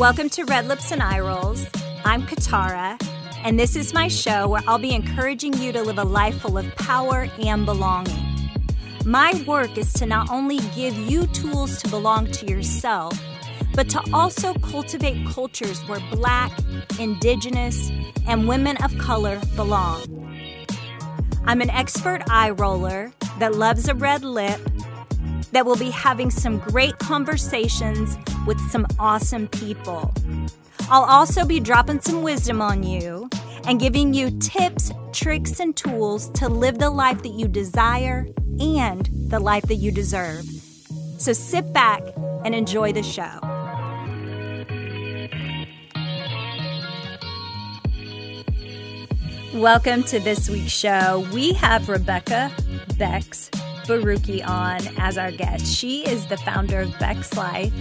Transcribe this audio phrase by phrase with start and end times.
[0.00, 1.66] Welcome to Red Lips and Eye Rolls.
[2.06, 2.98] I'm Katara,
[3.44, 6.56] and this is my show where I'll be encouraging you to live a life full
[6.56, 8.50] of power and belonging.
[9.04, 13.12] My work is to not only give you tools to belong to yourself,
[13.74, 16.50] but to also cultivate cultures where Black,
[16.98, 17.90] Indigenous,
[18.26, 20.00] and women of color belong.
[21.44, 24.62] I'm an expert eye roller that loves a red lip,
[25.52, 28.16] that we'll be having some great conversations
[28.46, 30.12] with some awesome people.
[30.88, 33.28] I'll also be dropping some wisdom on you
[33.64, 38.26] and giving you tips, tricks, and tools to live the life that you desire
[38.60, 40.44] and the life that you deserve.
[41.18, 42.02] So sit back
[42.44, 43.38] and enjoy the show.
[49.52, 51.26] Welcome to this week's show.
[51.34, 52.52] We have Rebecca
[52.98, 53.50] Bex
[53.90, 55.66] Borucki on as our guest.
[55.66, 57.72] She is the founder of BexLife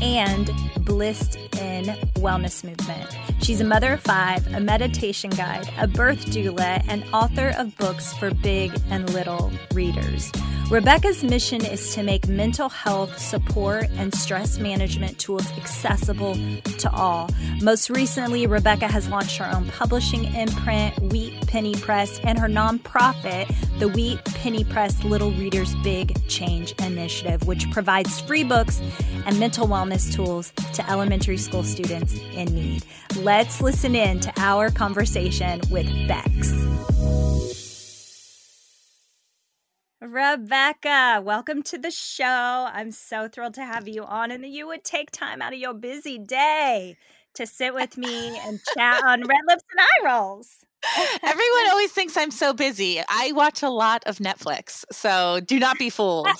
[0.00, 0.48] and
[0.84, 3.18] Blissed in Wellness Movement.
[3.42, 8.12] She's a mother of five, a meditation guide, a birth doula, and author of books
[8.14, 10.30] for big and little readers.
[10.70, 16.34] Rebecca's mission is to make mental health support and stress management tools accessible
[16.76, 17.30] to all.
[17.62, 23.50] Most recently, Rebecca has launched her own publishing imprint, Wheat Penny Press, and her nonprofit,
[23.78, 28.82] the Wheat Penny Press Little Readers Big Change Initiative, which provides free books
[29.24, 32.84] and mental wellness tools to elementary school students in need.
[33.16, 36.52] Let's listen in to our conversation with Bex.
[40.00, 42.68] Rebecca, welcome to the show.
[42.72, 45.58] I'm so thrilled to have you on and that you would take time out of
[45.58, 46.96] your busy day
[47.34, 50.64] to sit with me and chat on Red Lips and Eye Rolls.
[51.24, 53.02] Everyone always thinks I'm so busy.
[53.08, 56.26] I watch a lot of Netflix, so do not be fooled.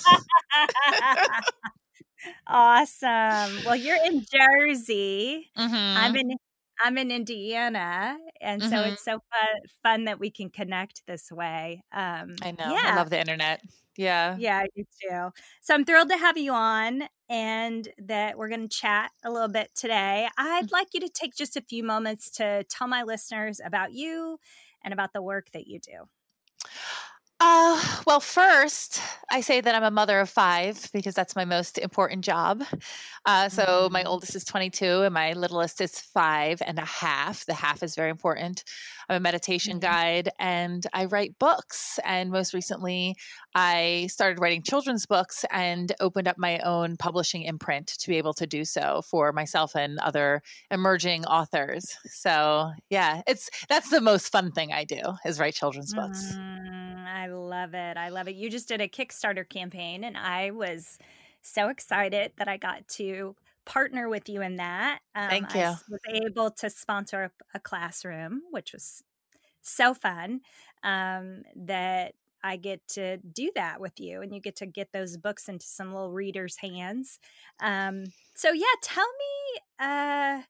[2.47, 3.59] awesome.
[3.67, 5.51] Well, you're in Jersey.
[5.59, 5.75] Mm-hmm.
[5.75, 6.37] I'm in
[6.81, 8.85] I'm in Indiana, and so Mhm.
[8.85, 11.83] it's so fun, fun that we can connect this way.
[11.93, 12.79] Um, I know.
[12.83, 13.63] Yeah, I love the internet.
[13.97, 14.41] Yeah.
[14.41, 15.31] yeah, I do too.
[15.63, 19.49] So I'm thrilled to have you on, and that we're going to chat a little
[19.49, 20.29] bit today.
[20.39, 20.71] I'd Mm.
[20.71, 24.39] like you to take just a few moments to tell my listeners about you
[24.83, 26.09] and about the work that you do.
[27.41, 29.01] Uh, well, first,
[29.31, 32.65] I say that I'm a mother of five because that's my most important job.
[33.27, 34.07] Uh, so my Mm.
[34.07, 37.47] oldest is 22 and my littlest is five and a half.
[37.47, 38.65] The half is very important.
[39.09, 39.81] I'm a meditation Mhm.
[39.81, 42.01] guide and I write books.
[42.05, 43.15] And most recently,
[43.55, 48.35] I started writing children's books and opened up my own publishing imprint to be able
[48.35, 51.97] to do so for myself and other emerging authors.
[52.07, 56.41] So yeah, it's that's the most fun thing I do is write children's books.
[56.41, 57.97] Mm, I love it.
[57.97, 58.35] I love it.
[58.37, 60.99] You just did a Kickstarter campaign, and I was
[61.43, 65.01] so excited that I got to partner with you in that.
[65.15, 65.65] Um, Thank I you.
[65.65, 69.03] s- was able to sponsor a, a classroom, which was
[69.63, 70.41] so fun.
[70.85, 75.17] Um, that I get to do that with you, and you get to get those
[75.17, 77.19] books into some little readers' hands.
[77.61, 78.05] Um,
[78.35, 80.43] so yeah, tell me uh,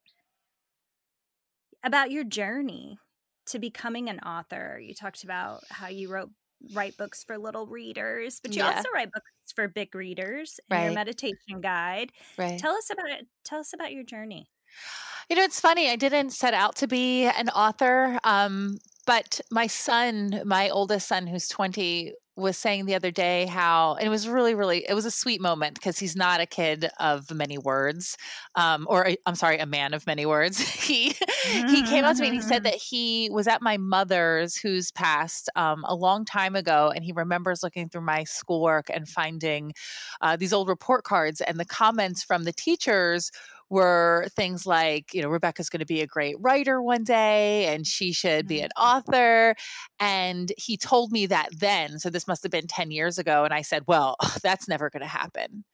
[1.82, 2.98] about your journey
[3.46, 4.78] to becoming an author.
[4.82, 6.30] You talked about how you wrote
[6.72, 8.76] write books for little readers, but you Yeah.
[8.76, 12.12] also write books for big readers and your meditation guide.
[12.36, 12.58] Right.
[12.58, 13.26] Tell us about it.
[13.44, 14.50] Tell us about your journey.
[15.28, 15.88] You know, it's funny.
[15.90, 21.26] I didn't set out to be an author, um, but my son, my oldest son,
[21.26, 25.04] who's 20, was saying the other day how, and it was really, really, it was
[25.04, 28.16] a sweet moment because he's not a kid of many words,
[28.54, 30.58] um, or i I'm sorry, a man of many words.
[30.88, 34.56] he he came up to me and he said that he was at my mother's,
[34.56, 39.08] who's passed um, a long time ago, and he remembers looking through my schoolwork and
[39.08, 39.72] finding
[40.20, 43.30] uh, these old report cards and the comments from the teachers
[43.70, 47.86] were things like, you know, Rebecca's going to be a great writer one day and
[47.86, 49.54] she should be an author.
[50.00, 51.98] And he told me that then.
[51.98, 53.44] So this must have been 10 years ago.
[53.44, 55.64] And I said, well, that's never going to happen.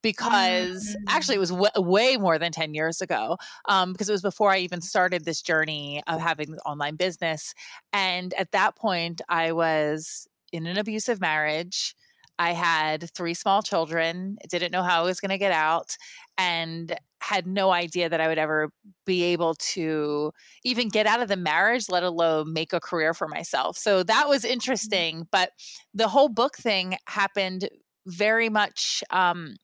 [0.00, 3.36] Because actually, it was w- way more than 10 years ago,
[3.68, 7.52] um, because it was before I even started this journey of having online business.
[7.92, 11.96] And at that point, I was in an abusive marriage.
[12.38, 15.96] I had three small children, didn't know how I was going to get out,
[16.36, 18.70] and had no idea that I would ever
[19.04, 20.32] be able to
[20.64, 23.76] even get out of the marriage, let alone make a career for myself.
[23.76, 25.26] So that was interesting.
[25.30, 25.50] But
[25.92, 27.68] the whole book thing happened
[28.06, 29.02] very much.
[29.10, 29.56] Um,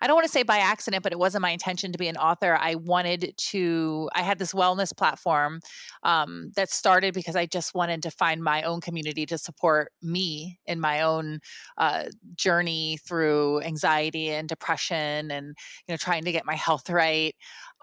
[0.00, 2.16] I don't want to say by accident, but it wasn't my intention to be an
[2.16, 2.56] author.
[2.58, 5.60] I wanted to, I had this wellness platform
[6.02, 10.58] um, that started because I just wanted to find my own community to support me
[10.66, 11.40] in my own
[11.76, 12.04] uh,
[12.34, 15.48] journey through anxiety and depression and,
[15.86, 17.34] you know, trying to get my health right.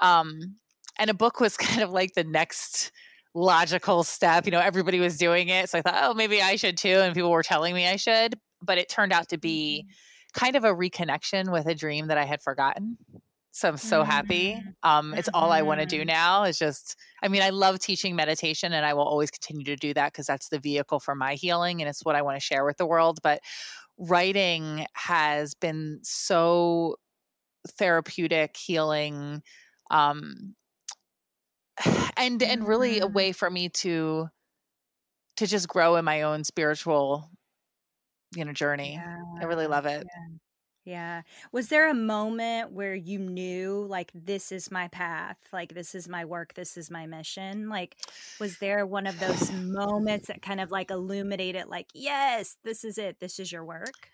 [0.02, 0.56] Um,
[0.98, 2.92] and a book was kind of like the next
[3.36, 4.46] logical step.
[4.46, 5.70] You know, everybody was doing it.
[5.70, 6.90] So I thought, oh, maybe I should too.
[6.90, 8.40] And people were telling me I should.
[8.64, 9.92] But it turned out to be mm-hmm
[10.38, 12.98] kind of a reconnection with a dream that I had forgotten.
[13.52, 14.54] So I'm so happy.
[14.54, 14.70] Mm-hmm.
[14.90, 16.10] Um, it's all I want to do mm-hmm.
[16.10, 16.44] now.
[16.44, 19.96] Is just, I mean, I love teaching meditation, and I will always continue to do
[19.96, 22.64] that because that's the vehicle for my healing, and it's what I want to share
[22.66, 23.18] with the world.
[23.24, 23.42] But
[23.98, 26.98] writing has been so
[27.80, 29.42] therapeutic, healing,
[29.90, 30.54] um,
[32.16, 33.14] and and really a mm-hmm.
[33.14, 34.30] way for me to
[35.38, 37.32] to just grow in my own spiritual
[38.36, 38.94] you know journey.
[38.94, 40.04] Yeah, I really love it.
[40.04, 40.38] Yeah.
[40.88, 41.24] Yeah.
[41.52, 46.08] Was there a moment where you knew like this is my path, like this is
[46.08, 47.68] my work, this is my mission?
[47.68, 47.98] Like
[48.40, 52.98] was there one of those moments that kind of like illuminated like yes, this is
[52.98, 53.20] it.
[53.20, 54.10] This is your work?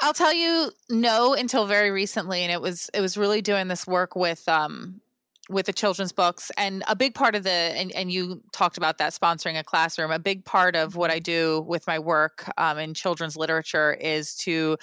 [0.00, 3.86] I'll tell you no until very recently and it was it was really doing this
[3.86, 5.00] work with um
[5.48, 8.98] with the children's books and a big part of the and, and you talked about
[8.98, 11.22] that sponsoring a classroom a big part of what i mm-hmm.
[11.24, 14.76] do with my work um, in children's literature is to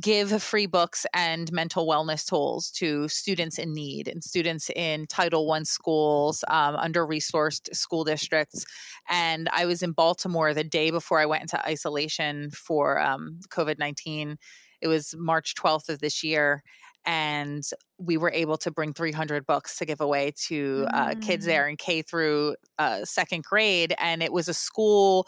[0.00, 5.46] give free books and mental wellness tools to students in need and students in title
[5.46, 8.64] one schools um, under resourced school districts
[9.10, 14.36] and i was in baltimore the day before i went into isolation for um, covid-19
[14.80, 16.62] it was march 12th of this year
[17.04, 17.64] and
[17.98, 21.22] we were able to bring 300 books to give away to uh, mm.
[21.22, 23.94] kids there in K through uh, second grade.
[23.98, 25.26] And it was a school,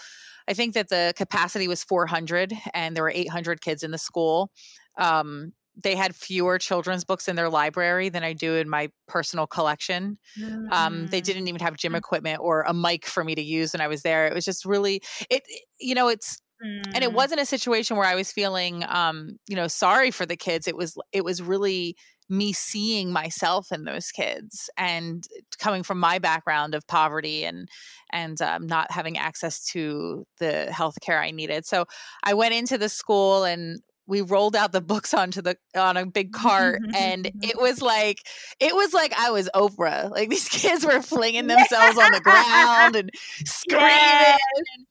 [0.48, 4.50] I think that the capacity was 400 and there were 800 kids in the school.
[4.98, 9.46] Um, they had fewer children's books in their library than I do in my personal
[9.46, 10.18] collection.
[10.38, 10.72] Mm.
[10.72, 11.24] Um, they mm.
[11.24, 11.98] didn't even have gym mm.
[11.98, 14.26] equipment or a mic for me to use when I was there.
[14.26, 15.42] It was just really, it,
[15.80, 17.14] you know, it's, and it mm.
[17.14, 20.66] wasn't a situation where I was feeling, um, you know, sorry for the kids.
[20.66, 21.96] It was, it was really
[22.28, 25.26] me seeing myself in those kids and
[25.58, 27.68] coming from my background of poverty and
[28.10, 31.66] and um, not having access to the health care I needed.
[31.66, 31.84] So
[32.22, 36.06] I went into the school and we rolled out the books onto the on a
[36.06, 38.18] big cart and it was like
[38.60, 40.10] it was like I was Oprah.
[40.10, 43.10] Like these kids were flinging themselves on the ground and
[43.44, 44.38] screaming yes.
[44.56, 44.86] and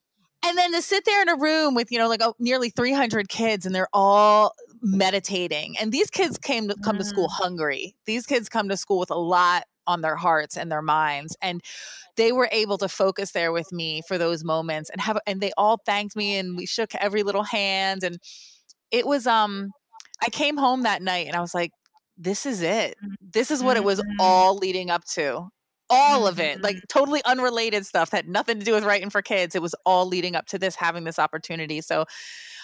[0.46, 3.30] and then to sit there in a room with you know like oh, nearly 300
[3.30, 7.00] kids and they're all meditating and these kids came to come mm.
[7.00, 7.34] to school mm.
[7.34, 11.36] hungry these kids come to school with a lot on their hearts and their minds
[11.42, 11.62] and
[12.16, 15.52] they were able to focus there with me for those moments and have and they
[15.58, 18.18] all thanked me and we shook every little hand and
[18.92, 19.72] it was um
[20.22, 21.72] i came home that night and i was like
[22.18, 24.22] this is it this is what it was mm-hmm.
[24.22, 25.48] all leading up to
[25.94, 26.86] all of it, like mm-hmm.
[26.90, 29.56] totally unrelated stuff that had nothing to do with writing for kids.
[29.56, 31.82] It was all leading up to this, having this opportunity.
[31.82, 32.06] So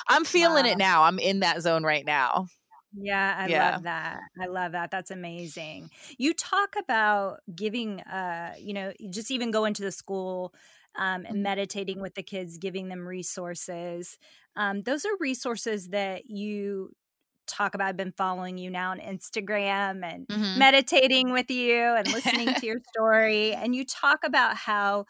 [0.07, 0.71] I'm feeling wow.
[0.71, 1.03] it now.
[1.03, 2.47] I'm in that zone right now.
[2.97, 3.71] Yeah, I yeah.
[3.71, 4.19] love that.
[4.41, 4.89] I love that.
[4.89, 5.91] That's amazing.
[6.17, 10.53] You talk about giving, uh, you know, just even going to the school
[10.97, 11.43] um, and mm-hmm.
[11.43, 14.17] meditating with the kids, giving them resources.
[14.55, 16.95] Um, those are resources that you
[17.49, 17.87] talk about.
[17.87, 20.59] I've been following you now on Instagram and mm-hmm.
[20.59, 23.53] meditating with you and listening to your story.
[23.53, 25.05] And you talk about how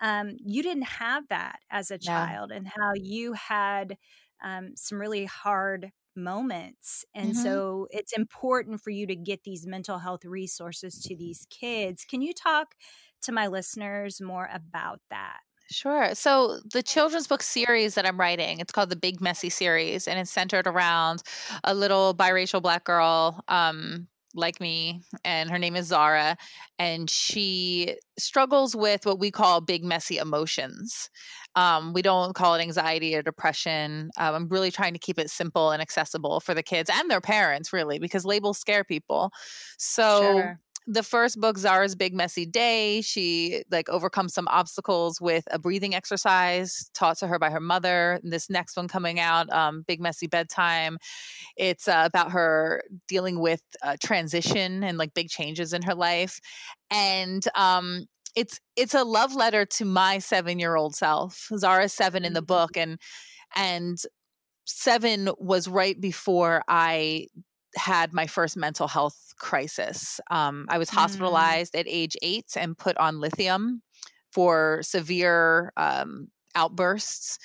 [0.00, 2.56] um, you didn't have that as a child no.
[2.56, 3.96] and how you had
[4.42, 7.04] um, some really hard moments.
[7.14, 7.42] And mm-hmm.
[7.42, 12.04] so it's important for you to get these mental health resources to these kids.
[12.04, 12.74] Can you talk
[13.22, 15.40] to my listeners more about that?
[15.70, 16.14] Sure.
[16.14, 20.18] So the children's book series that I'm writing, it's called the Big Messy series, and
[20.18, 21.22] it's centered around
[21.64, 26.36] a little biracial black girl, um, like me, and her name is Zara,
[26.78, 31.08] and she struggles with what we call big messy emotions.
[31.56, 34.10] Um, we don't call it anxiety or depression.
[34.18, 37.20] Um, I'm really trying to keep it simple and accessible for the kids and their
[37.20, 39.30] parents, really, because labels scare people.
[39.78, 40.32] So.
[40.32, 45.58] Sure the first book zara's big messy day she like overcomes some obstacles with a
[45.58, 50.00] breathing exercise taught to her by her mother this next one coming out um, big
[50.00, 50.98] messy bedtime
[51.56, 56.38] it's uh, about her dealing with uh, transition and like big changes in her life
[56.90, 62.24] and um, it's it's a love letter to my seven year old self zara's seven
[62.24, 62.46] in the mm-hmm.
[62.46, 62.98] book and
[63.56, 63.98] and
[64.66, 67.26] seven was right before i
[67.76, 70.20] had my first mental health crisis.
[70.30, 70.94] Um, I was mm.
[70.94, 71.80] hospitalized mm.
[71.80, 73.82] at age eight and put on lithium
[74.32, 77.38] for severe um, outbursts.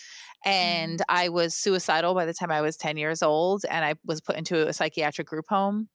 [0.46, 4.22] and I was suicidal by the time I was 10 years old and I was
[4.22, 5.90] put into a psychiatric group home.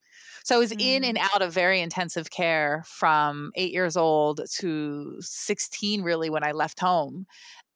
[0.45, 1.09] So I was in Mm.
[1.09, 6.53] and out of very intensive care from 8 years old to 16 really when I
[6.53, 7.27] left home.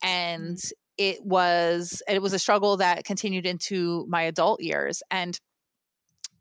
[0.03, 0.59] And
[0.99, 5.41] it was it was a struggle that continued into my adult years and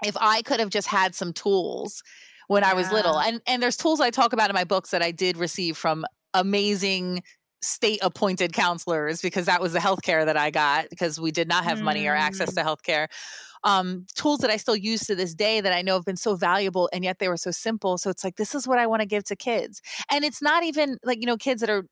[0.04, 2.04] if I could have just had some tools
[2.48, 3.20] when I was little.
[3.20, 6.06] And and there's tools I talk about in my books that I did receive from
[6.34, 7.24] amazing
[7.62, 11.64] state appointed counselors because that was the healthcare that I got because we did not
[11.64, 13.08] have money or access to healthcare.
[13.64, 16.36] Um, tools that I still use to this day that I know have been so
[16.36, 17.98] valuable and yet they were so simple.
[17.98, 19.82] So it's like, this is what I want to give to kids.
[20.12, 21.86] And it's not even like, you know, kids that are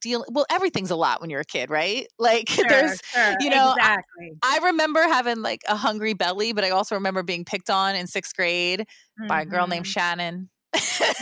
[0.00, 2.06] dealing, well, everything's a lot when you're a kid, right?
[2.18, 4.40] Like Sure, there's, sure, you know, I- exactly.
[4.42, 8.06] I remember having like a hungry belly, but I also remember being picked on in
[8.06, 8.86] sixth grade
[9.28, 9.88] by a girl named Mhm.
[9.88, 10.48] Shannon.
[10.74, 10.80] Mhm.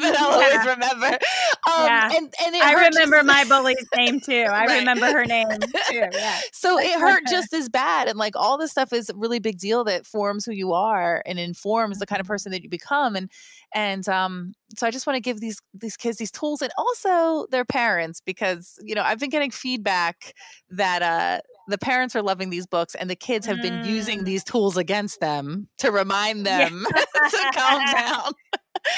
[0.00, 1.06] that I'll always remember.
[1.06, 2.10] Um, Yeah.
[2.16, 4.46] and, and I remember my bully's name too.
[4.50, 4.78] I Right.
[4.80, 5.46] remember her name
[5.88, 6.04] too.
[6.12, 6.40] Yeah.
[6.52, 8.08] so it hurt just as bad.
[8.08, 11.22] And like all this stuff is a really big deal that forms who you are
[11.26, 12.32] and informs the kind of Mm-hmm.
[12.32, 13.14] person that you become.
[13.16, 13.30] And
[13.74, 17.46] and um, so I just want to give these these kids these tools and also
[17.50, 20.34] their parents because you know I've been getting feedback
[20.70, 24.24] that uh the parents are loving these books and the kids have been using Mm.
[24.24, 26.68] these tools against them to remind Yeah.
[26.68, 26.84] them
[27.30, 28.32] to calm down.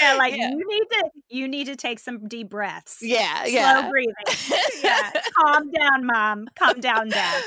[0.00, 0.50] Yeah, like Yeah.
[0.50, 2.99] you need to you need to take some deep breaths.
[3.00, 3.81] Yeah, yeah.
[3.81, 4.61] Slow breathing.
[4.85, 5.11] Yeah.
[5.39, 6.47] Calm down, mom.
[6.59, 7.43] Calm down, dad.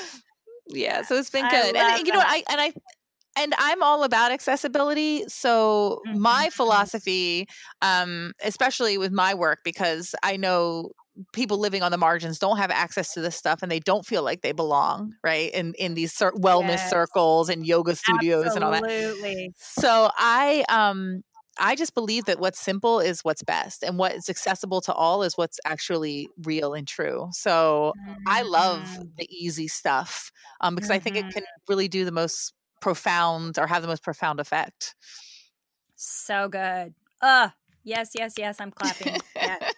[0.69, 2.73] yeah so it's been good and you know what i and i
[3.37, 6.53] and i'm all about accessibility so my Mhm.
[6.53, 7.47] philosophy
[7.81, 10.91] um especially with my work because i know
[11.33, 14.23] people living on the margins don't have access to this stuff and they don't feel
[14.23, 16.87] like they belong right in in these cir- wellness Yes.
[16.87, 18.83] circles and yoga studios and all that
[19.55, 21.21] so I um
[21.59, 25.23] I just believe that what's simple is what's best and what is accessible to all
[25.23, 27.29] is what's actually real and true.
[27.31, 27.93] So
[28.25, 29.13] I love Mhm.
[29.17, 31.33] the easy stuff um because I think it Mhm.
[31.33, 34.95] can really do the most profound or have the most profound effect.
[35.95, 36.95] So good.
[37.21, 37.49] Uh
[37.83, 38.59] yes, yes, yes.
[38.59, 39.23] I'm clapping.
[39.41, 39.72] Yes.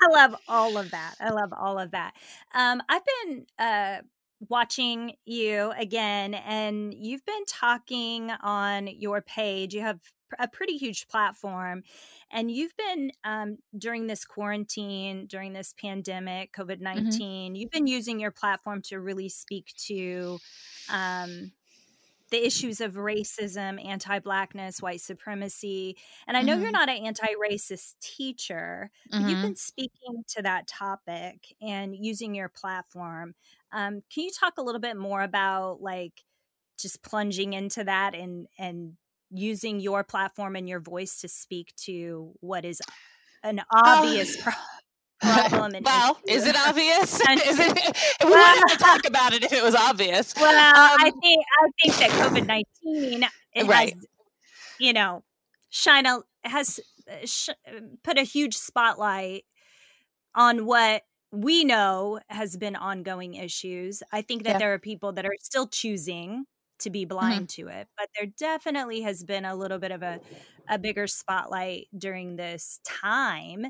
[0.00, 1.14] I love all of that.
[1.20, 2.14] I love all of that.
[2.54, 3.96] Um, I've been uh,
[4.48, 9.74] watching you again, and you've been talking on your page.
[9.74, 10.00] You have
[10.38, 11.82] a pretty huge platform,
[12.30, 18.20] and you've been um, during this quarantine, during this pandemic, COVID 19, you've been using
[18.20, 20.38] your platform to really speak to.
[20.92, 21.52] Um,
[22.30, 25.96] the issues of racism, anti blackness, white supremacy.
[26.26, 26.72] And I know you're Mhm.
[26.72, 29.40] not an anti racist teacher, but you've Mhm.
[29.40, 33.34] been speaking to that topic and using your platform.
[33.72, 36.24] Um, can you talk a little bit more about like
[36.78, 38.96] just plunging into that and and
[39.30, 42.80] using your platform and your voice to speak to what is
[43.42, 44.77] an obvious pro- problem
[45.22, 47.20] and well, is it obvious?
[47.28, 50.34] And- is it, we wouldn't have to talk about it if it was obvious.
[50.36, 53.28] Well, I Um, think I think that COVID nineteen
[53.66, 53.94] Right.
[53.94, 54.06] has,
[54.78, 55.24] you know,
[55.70, 57.50] shine a has uh, sh-
[58.04, 59.44] put a huge spotlight
[60.34, 64.02] on what we know has been ongoing issues.
[64.12, 64.58] I think that Yeah.
[64.58, 66.44] there are people that are still choosing
[66.80, 70.20] to be blind to it, but there definitely has been a little bit of a
[70.68, 73.66] a bigger spotlight during this time.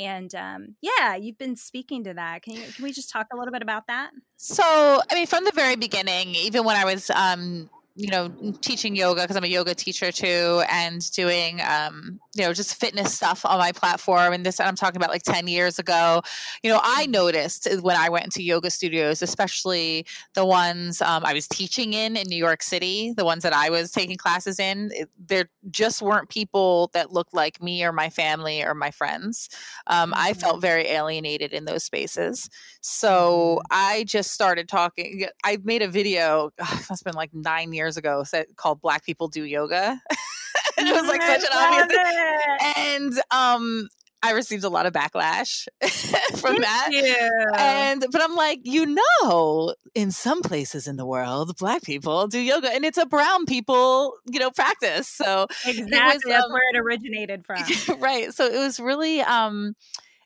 [0.00, 2.42] And um, yeah, you've been speaking to that.
[2.42, 4.10] Can you can we just talk a little bit about that?
[4.36, 7.68] So, I mean, from the very beginning, even when I was, um,
[8.00, 12.52] you know, teaching yoga because I'm a yoga teacher too, and doing, um, you know,
[12.52, 14.32] just fitness stuff on my platform.
[14.32, 16.22] And this, I'm talking about like 10 years ago.
[16.62, 21.32] You know, I noticed when I went into yoga studios, especially the ones um, I
[21.34, 24.90] was teaching in in New York City, the ones that I was taking classes in,
[24.92, 29.48] it, there just weren't people that looked like me or my family or my friends.
[29.86, 30.40] Um, I Mhm.
[30.40, 32.48] felt very alienated in those spaces.
[32.80, 35.26] So I just started talking.
[35.44, 39.04] I made a video, ugh, must have been like nine years ago, said, called Black
[39.04, 40.00] People Do Yoga.
[40.78, 42.78] and it was like such an obvious it.
[42.78, 43.88] And um,
[44.22, 45.66] I received a lot of backlash
[46.38, 46.88] from Did that.
[46.92, 47.52] you?
[47.56, 52.38] And but I'm like, you know, in some places in the world, black people do
[52.38, 55.08] yoga, and it's a brown people, you know, practice.
[55.08, 57.62] So exactly, that's um, where it originated from.
[58.00, 58.32] right.
[58.34, 59.74] So it was really um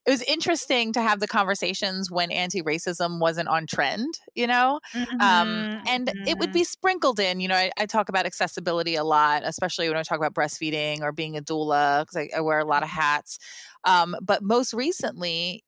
[0.06, 4.80] it was interesting to have the conversations when anti-racism wasn't on trend, you know?
[5.20, 6.52] Um, Mhm, and it would mhm.
[6.52, 10.02] be sprinkled in, you know, I, I talk about accessibility a lot, especially when I
[10.02, 13.38] talk about breastfeeding or being a doula, because I, I wear a lot of hats.
[13.84, 15.64] Um, but most recently,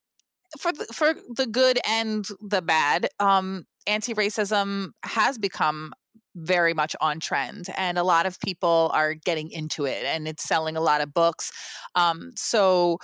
[0.58, 5.92] for the, for the good and the bad, um, anti-racism has become
[6.34, 10.42] very much on trend and a lot of people are getting into it and it's
[10.44, 11.50] selling a lot of books
[11.94, 12.98] um, so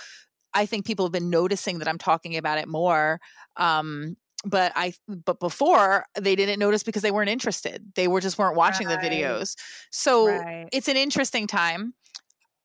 [0.53, 3.19] i think people have been noticing that i'm talking about it more
[3.57, 7.93] um, but I but before they didn't notice because they weren't interested.
[7.95, 9.01] They were just weren't watching right.
[9.01, 9.55] the videos.
[9.91, 10.67] So right.
[10.71, 11.93] it's an interesting time.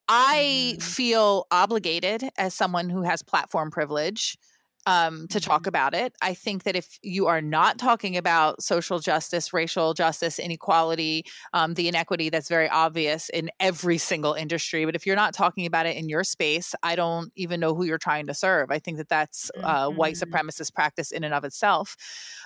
[0.07, 0.81] I mm-hmm.
[0.81, 4.37] feel obligated as someone who has platform privilege
[4.85, 5.69] um, to talk mm-hmm.
[5.69, 6.13] about it.
[6.21, 11.73] I think that if you are not talking about social justice, racial justice, inequality, um,
[11.73, 15.85] the inequity that's very obvious in every single industry, but if you're not talking about
[15.85, 18.71] it in your space, I don't even know who you're trying to serve.
[18.71, 19.97] I think that that's uh, mm-hmm.
[19.97, 21.95] white supremacist practice in and of itself.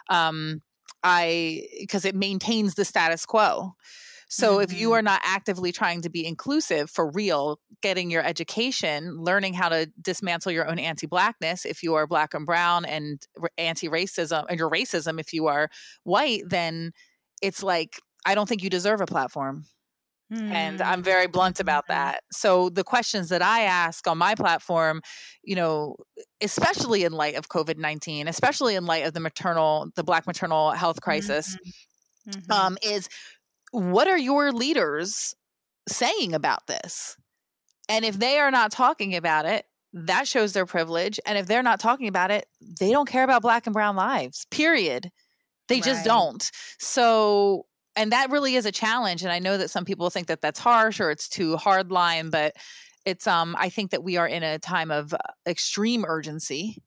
[0.10, 0.62] Um,
[1.04, 3.76] I because it maintains the status quo.
[4.34, 4.64] So mm-hmm.
[4.64, 4.96] if you mm-hmm.
[4.96, 9.92] are not actively trying to be inclusive for real, getting your education, learning how to
[10.02, 13.28] dismantle your own anti-blackness if you are black and brown and
[13.60, 15.70] anti-racism and your racism if you are
[16.04, 16.94] white, then
[17.44, 19.66] it's like I don't think you deserve a platform.
[20.32, 21.06] And I'm mm.
[21.06, 21.94] very blunt about mm-hmm.
[21.94, 22.24] that.
[22.32, 25.04] So the questions that I ask on my platform,
[25.44, 25.96] you know,
[26.42, 30.72] especially in light of COVID 19, especially in light of the maternal, the Black maternal
[30.72, 31.70] health crisis, mm-hmm.
[32.30, 32.52] Mm-hmm.
[32.52, 33.10] Um, is
[33.74, 35.34] what are your leaders
[35.90, 37.18] saying about this?
[37.90, 41.20] And if they are not talking about it, that shows their privilege.
[41.26, 42.46] And if they're not talking about it,
[42.80, 45.10] they don't care about black and brown lives, period.
[45.70, 45.84] They right.
[45.84, 46.50] just don't.
[46.80, 47.66] So,
[47.96, 49.24] and that really is a challenge.
[49.24, 52.30] And I know that some people think that that's harsh or it's too hard line,
[52.30, 52.54] but
[53.06, 56.84] it's, um, I think that we are in a time of uh, extreme urgency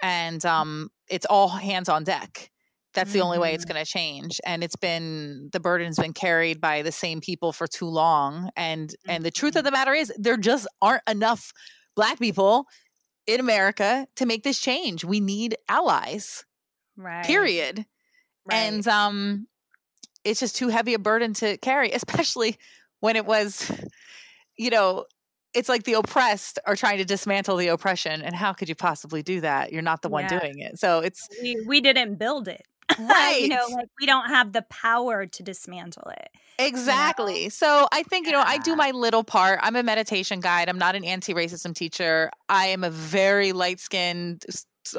[0.00, 2.50] and, um, it's all hands on deck
[2.98, 3.74] that's the only way it's mm-hmm.
[3.74, 7.66] going to change and it's been the burden's been carried by the same people for
[7.66, 9.66] too long and and the truth of mm-hmm.
[9.66, 11.52] the matter is there just aren't enough
[11.94, 12.66] black people
[13.26, 16.44] in america to make this change we need allies
[16.96, 17.84] right period
[18.50, 18.56] right.
[18.56, 19.46] and um
[20.24, 22.56] it's just too heavy a burden to carry especially
[23.00, 23.70] when it was
[24.56, 25.04] you know
[25.54, 29.22] it's like the oppressed are trying to dismantle the oppression and how could you possibly
[29.22, 30.38] do that you're not the one yeah.
[30.40, 32.66] doing it so it's we, we didn't build it
[32.98, 33.40] Right.
[33.42, 36.28] you know, like we don't have the power to dismantle it.
[36.58, 37.38] Exactly.
[37.38, 37.50] You know?
[37.50, 39.60] So I think, you know, I do my little part.
[39.62, 40.68] I'm a meditation guide.
[40.68, 42.30] I'm not an anti racism teacher.
[42.48, 44.44] I am a very light skinned,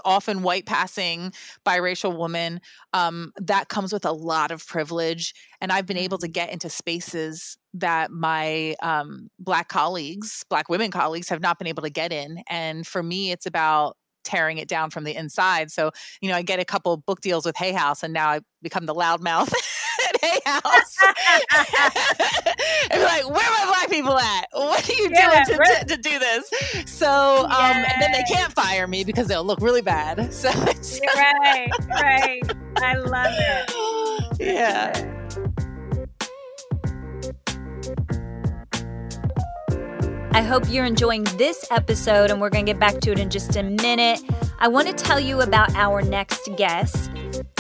[0.06, 1.34] often white passing
[1.66, 2.62] biracial woman.
[2.94, 5.34] Um, that comes with a lot of privilege.
[5.60, 6.34] And I've been able to mm-hmm.
[6.34, 11.84] get into spaces that my um, black colleagues, black women colleagues, have not been able
[11.84, 12.44] to get in.
[12.50, 13.98] And for me, it's about
[14.30, 15.72] tearing it down from the inside.
[15.72, 18.42] So, you know, I get a couple book deals with Hay House and now I
[18.62, 19.52] become the loudmouth
[20.08, 20.98] at Hay House.
[22.92, 24.48] and be like, where are my black people at?
[24.52, 25.88] What are you yeah, doing to, right.
[25.88, 26.52] to, to, do this?
[26.86, 30.34] So, um, and then they can't fire me because they'll look really bad.
[30.40, 32.42] So it's right, right.
[32.78, 34.40] I love it.
[34.40, 35.19] Yeah.
[40.32, 43.30] I hope you're enjoying this episode, and we're going to get back to it in
[43.30, 44.22] just a minute.
[44.60, 47.10] I want to tell you about our next guest.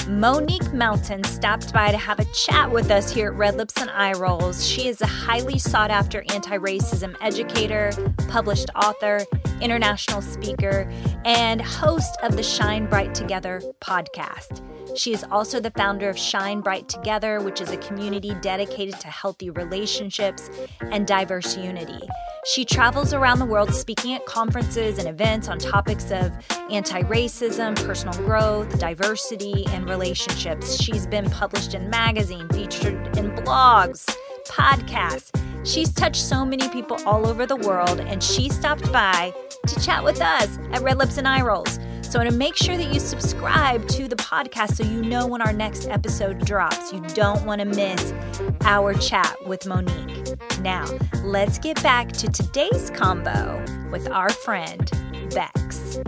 [0.07, 3.89] Monique Melton stopped by to have a chat with us here at Red Lips and
[3.89, 4.67] Eye Rolls.
[4.67, 7.91] She is a highly sought after anti racism educator,
[8.27, 9.21] published author,
[9.61, 10.91] international speaker,
[11.25, 14.68] and host of the Shine Bright Together podcast.
[14.95, 19.07] She is also the founder of Shine Bright Together, which is a community dedicated to
[19.07, 20.49] healthy relationships
[20.81, 21.99] and diverse unity.
[22.45, 26.31] She travels around the world speaking at conferences and events on topics of
[26.71, 30.81] anti racism, personal growth, diversity, and relationships.
[30.81, 34.05] She's been published in magazines, featured in blogs,
[34.47, 35.31] podcasts.
[35.65, 39.33] She's touched so many people all over the world, and she stopped by
[39.67, 41.77] to chat with us at Red Lips and Eye Rolls.
[42.09, 45.27] So, I want to make sure that you subscribe to the podcast so you know
[45.27, 46.91] when our next episode drops.
[46.91, 48.13] You don't want to miss
[48.61, 50.33] our chat with Monique.
[50.61, 50.87] Now,
[51.23, 54.91] let's get back to today's combo with our friend,
[55.35, 55.99] Bex.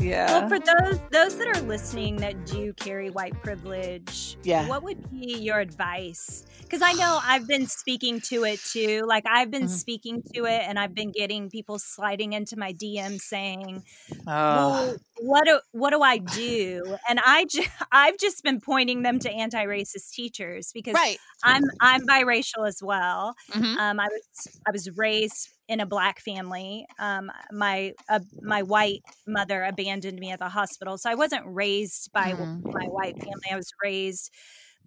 [0.00, 0.30] Yeah.
[0.32, 4.66] Well, for those those that are listening that do carry white privilege, yeah.
[4.68, 6.44] what would be your advice?
[6.62, 9.04] Because I know I've been speaking to it too.
[9.06, 9.72] Like I've been mm-hmm.
[9.72, 13.84] speaking to it, and I've been getting people sliding into my DM saying,
[14.26, 19.18] well, "What do what do I do?" And I j- I've just been pointing them
[19.20, 21.18] to anti-racist teachers because right.
[21.44, 23.34] I'm I'm biracial as well.
[23.52, 23.78] Mm-hmm.
[23.78, 26.84] Um, I was I was raised in a black family.
[26.98, 32.12] Um, my uh, my white mother abandoned me at the hospital, so I wasn't raised
[32.12, 32.60] by mm.
[32.64, 33.50] my white family.
[33.50, 34.30] I was raised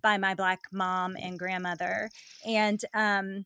[0.02, 2.10] by my black mom and grandmother,
[2.46, 3.46] and um,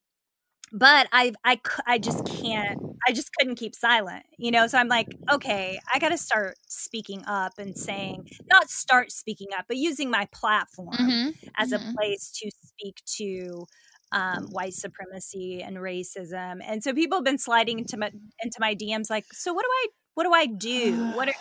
[0.71, 2.81] but I I I just can't.
[3.07, 4.67] I just couldn't keep silent, you know.
[4.67, 9.47] So I'm like, okay, I got to start speaking up and saying, not start speaking
[9.57, 11.29] up, but using my platform mm-hmm.
[11.57, 11.89] as mm-hmm.
[11.89, 13.65] a place to speak to
[14.11, 16.59] um, white supremacy and racism.
[16.65, 19.69] And so people have been sliding into my into my DMs like, so what do
[19.71, 21.11] I what do I do?
[21.15, 21.33] What are,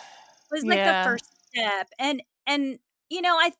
[0.51, 1.03] was like yeah.
[1.03, 1.89] the first step?
[1.99, 3.51] And and you know, I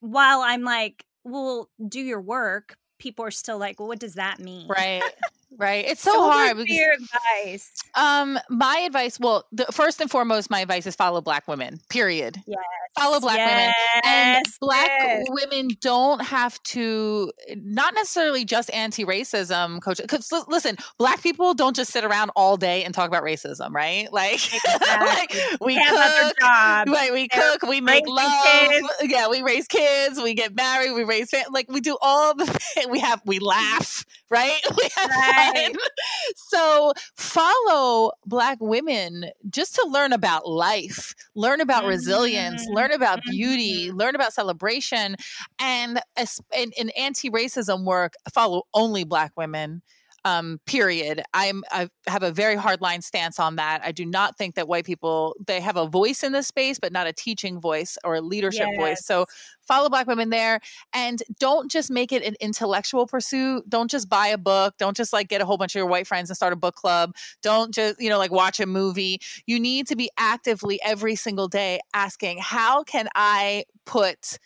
[0.00, 4.38] while I'm like, well, do your work, people are still like, well, what does that
[4.38, 4.68] mean?
[4.68, 5.02] Right.
[5.60, 5.84] Right.
[5.86, 6.56] It's so, so hard.
[6.56, 7.70] Because, your advice?
[7.94, 12.38] Um, my advice, well, the, first and foremost, my advice is follow black women, period.
[12.46, 12.58] Yes.
[12.98, 13.74] Follow black yes.
[13.94, 14.02] women.
[14.06, 15.26] And black yes.
[15.28, 19.98] women don't have to, not necessarily just anti racism, coach.
[19.98, 24.08] Because listen, black people don't just sit around all day and talk about racism, right?
[24.20, 25.06] Like, exactly.
[25.06, 27.10] like we cook, right?
[27.12, 28.44] We They're cook, we make love.
[28.44, 28.88] Kids.
[29.04, 32.46] Yeah, we raise kids, we get married, we raise, fam- like, we do all the
[32.46, 32.86] things.
[32.90, 34.60] We have, we laugh, right?
[34.76, 35.76] We have right right.
[36.36, 41.90] so follow black women just to learn about life, learn about mm-hmm.
[41.90, 43.96] resilience, learn about beauty, mm-hmm.
[43.96, 45.16] learn about celebration,
[45.58, 46.00] and
[46.56, 49.82] in, in anti-racism work, follow only black women
[50.24, 51.22] um, period.
[51.32, 53.80] I'm I have a very hard line stance on that.
[53.84, 56.92] I do not think that white people they have a voice in this space, but
[56.92, 58.76] not a teaching voice or a leadership yes.
[58.78, 59.06] voice.
[59.06, 59.26] So
[59.66, 60.60] follow black women there
[60.92, 63.62] and don't just make it an intellectual pursuit.
[63.68, 64.74] Don't just buy a book.
[64.78, 66.74] Don't just like get a whole bunch of your white friends and start a book
[66.74, 67.14] club.
[67.40, 69.20] Don't just, you know, like watch a movie.
[69.46, 74.38] You need to be actively every single day asking, how can I put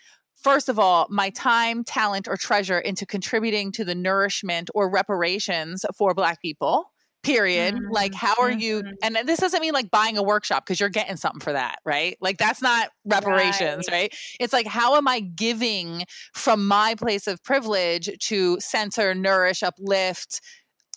[0.44, 5.84] first of all, my time, talent, or treasure into contributing to the nourishment or reparations
[5.96, 6.92] for Black people.
[7.22, 7.74] Period.
[7.74, 7.90] Mm-hmm.
[7.90, 8.82] Like, how are you?
[8.82, 9.16] Mm-hmm.
[9.16, 12.18] And this doesn't mean like buying a workshop because you're getting something for that, right?
[12.20, 13.92] Like, that's not reparations, right.
[13.92, 14.14] right?
[14.38, 16.04] It's like, how am I giving
[16.34, 20.42] from my place of privilege to center, nourish, uplift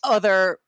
[0.03, 0.59] other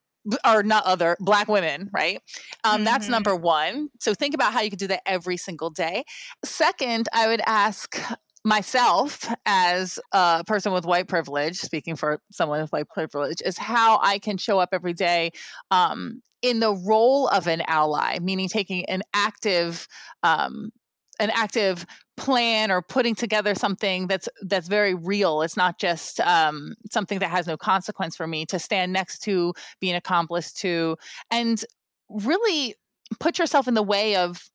[0.45, 2.21] or not other black women right
[2.65, 2.83] um, mm-hmm.
[2.83, 6.03] that's number one so think about how you can do that every single day
[6.43, 7.97] second i would ask
[8.45, 13.99] myself as a person with white privilege speaking for someone with white privilege is how
[14.01, 15.29] i can show up every day
[15.71, 19.87] um, in the role of an ally meaning taking an active
[20.23, 20.71] um,
[21.19, 21.85] an active
[22.17, 25.41] plan or putting together something that's that's very real.
[25.41, 29.53] It's not just um, something that has no consequence for me to stand next to
[29.79, 30.97] be an accomplice to
[31.31, 31.63] and
[32.09, 32.75] really
[33.19, 34.49] put yourself in the way of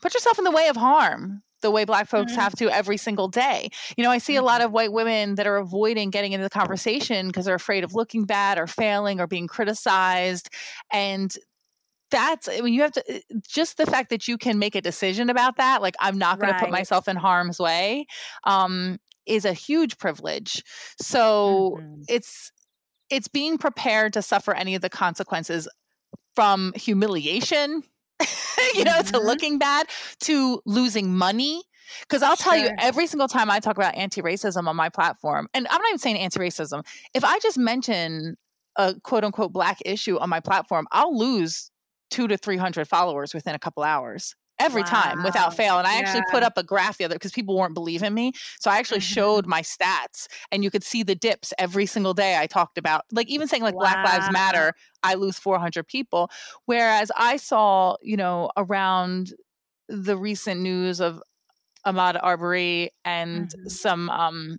[0.00, 2.40] put yourself in the way of harm the way black folks mm-hmm.
[2.40, 3.70] have to every single day.
[3.96, 4.66] You know, I see a lot mm-hmm.
[4.66, 8.24] of white women that are avoiding getting into the conversation because they're afraid of looking
[8.24, 10.50] bad or failing or being criticized.
[10.92, 11.34] And
[12.12, 14.80] that's I mean you have to eh, just the fact that you can make a
[14.80, 16.58] decision about that like i'm not going right.
[16.58, 18.06] to put myself in harm's way
[18.44, 20.62] um is a huge privilege
[21.00, 22.02] so mm-hmm.
[22.08, 22.52] it's
[23.08, 25.66] it's being prepared to suffer any of the consequences
[26.34, 27.82] from humiliation
[28.74, 29.16] you know, mm-hmm.
[29.16, 29.86] to looking bad,
[30.20, 31.62] to losing money.
[32.08, 32.52] Because I'll sure.
[32.52, 35.80] tell you, every single time I talk about anti racism on my platform, and I'm
[35.80, 38.36] not even saying anti racism, if I just mention
[38.76, 41.70] a quote unquote black issue on my platform, I'll lose
[42.10, 44.88] two to 300 followers within a couple hours every wow.
[44.88, 45.78] time without fail.
[45.78, 46.00] And I yeah.
[46.00, 48.32] actually put up a graph the other because people weren't believing me.
[48.60, 49.14] So I actually mm-hmm.
[49.14, 53.04] showed my stats and you could see the dips every single day I talked about.
[53.10, 53.82] Like even saying like wow.
[53.82, 54.72] Black Lives Matter,
[55.02, 56.30] I lose 400 people.
[56.66, 59.34] Whereas I saw, you know, around
[59.88, 61.20] the recent news of
[61.86, 63.68] Ahmaud Arbery and mm-hmm.
[63.68, 64.58] some um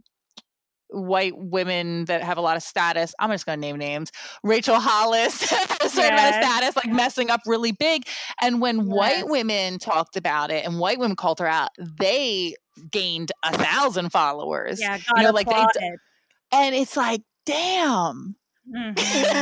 [0.93, 3.13] white women that have a lot of status.
[3.19, 4.11] I'm just going to name names.
[4.43, 6.35] Rachel Hollis, a certain yes.
[6.35, 8.07] amount of status, like messing up really big.
[8.41, 8.87] And when yes.
[8.87, 12.55] white women talked about it and white women called her out, they
[12.91, 14.79] gained a thousand followers.
[14.79, 15.65] Yeah, you know, like they,
[16.51, 18.35] and it's like, damn.
[18.73, 19.41] Mm-hmm.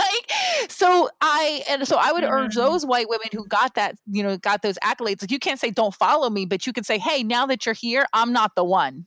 [0.00, 2.32] like so i and so i would mm-hmm.
[2.32, 5.60] urge those white women who got that you know got those accolades like you can't
[5.60, 8.56] say don't follow me but you can say hey now that you're here i'm not
[8.56, 9.06] the one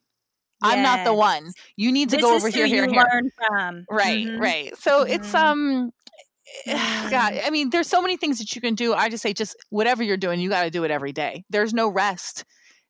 [0.63, 0.74] Yes.
[0.74, 1.52] I'm not the one.
[1.78, 3.06] You need to this go over here, here, here.
[3.12, 3.86] Learn from.
[3.89, 4.41] Right, mm-hmm.
[4.41, 4.78] right.
[4.78, 5.13] So mm-hmm.
[5.13, 5.91] it's um
[6.65, 7.39] God.
[7.43, 8.93] I mean, there's so many things that you can do.
[8.93, 11.43] I just say, just whatever you're doing, you got to do it every day.
[11.50, 12.43] There's no rest.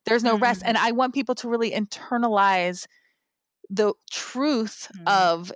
[0.06, 0.42] There's no mm-hmm.
[0.42, 0.62] rest.
[0.64, 2.86] And I want people to really internalize
[3.68, 5.06] the truth mm-hmm.
[5.06, 5.52] of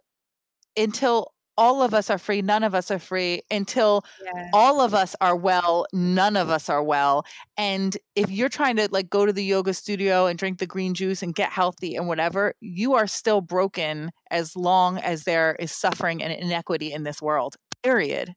[0.77, 3.43] until all of us are free, none of us are free.
[3.51, 4.49] Until yeah.
[4.53, 7.25] all of us are well, none of us are well.
[7.57, 10.95] And if you're trying to like go to the yoga studio and drink the green
[10.95, 15.73] juice and get healthy and whatever, you are still broken as long as there is
[15.73, 17.57] suffering and inequity in this world.
[17.83, 18.35] Period.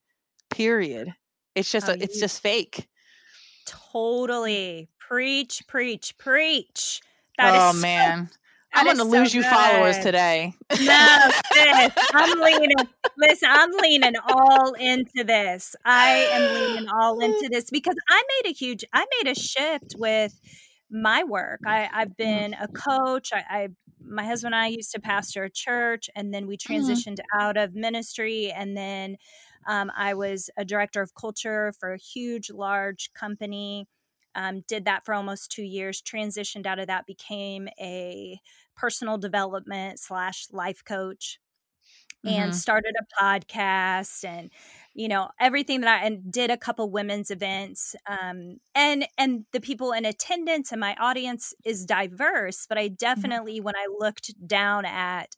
[0.49, 1.13] Period.
[1.55, 2.87] It's just oh, a, it's just fake.
[3.65, 4.89] Totally.
[4.99, 7.01] Preach, preach, preach.
[7.37, 8.29] That oh man.
[8.73, 9.43] I'm going to so lose good.
[9.43, 10.53] you followers today.
[10.81, 11.17] No,
[11.53, 12.75] sis, I'm leaning.
[13.17, 15.75] Listen, I'm leaning all into this.
[15.85, 18.83] I am leaning all into this because I made a huge.
[18.93, 20.39] I made a shift with
[20.89, 21.61] my work.
[21.65, 22.13] I, I've mm-hmm.
[22.17, 23.31] been a coach.
[23.33, 23.67] I, I
[23.99, 26.73] my husband and I used to pastor a church, and then we mm-hmm.
[26.73, 27.39] transitioned mm-hmm.
[27.39, 28.51] out of ministry.
[28.51, 29.17] And then
[29.67, 33.87] um, I was a director of culture for a huge, large company.
[34.35, 38.39] Um, did that for almost two years, transitioned out of that, became a
[38.75, 41.39] personal development slash life coach
[42.23, 42.51] and mm-hmm.
[42.51, 44.49] started a podcast and
[44.93, 49.59] you know everything that i and did a couple women's events um and and the
[49.59, 52.95] people in attendance and my audience is diverse but i mm-hmm.
[52.95, 53.65] definitely mm-hmm.
[53.65, 55.35] when i looked down at